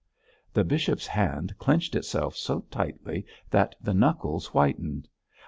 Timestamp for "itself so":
1.93-2.61